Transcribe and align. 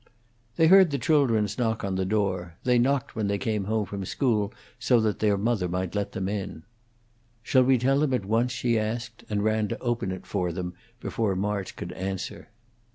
They 0.55 0.65
heard 0.65 0.89
the 0.89 0.97
children's 0.97 1.59
knock 1.59 1.83
on 1.83 1.93
the 1.93 2.05
door; 2.07 2.55
they 2.63 2.79
knocked 2.79 3.15
when 3.15 3.27
they 3.27 3.37
came 3.37 3.65
home 3.65 3.85
from 3.85 4.03
school 4.03 4.51
so 4.79 4.99
that 4.99 5.19
their 5.19 5.37
mother 5.37 5.67
might 5.69 5.93
let 5.93 6.13
them 6.13 6.27
in. 6.27 6.63
"Shall 7.43 7.63
we 7.65 7.77
tell 7.77 7.99
them 7.99 8.11
at 8.15 8.25
once?" 8.25 8.51
she 8.51 8.79
asked, 8.79 9.23
and 9.29 9.43
ran 9.43 9.67
to 9.67 9.77
open 9.77 10.19
for 10.23 10.51
them 10.51 10.73
before 10.99 11.35
March 11.35 11.75
could 11.75 11.91
answer. 11.91 12.49